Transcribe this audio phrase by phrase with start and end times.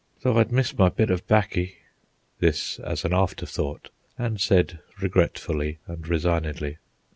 [0.23, 6.07] Though I'd miss my bit of baccy"—this as an after thought, and said regretfully and
[6.07, 6.79] resignedly.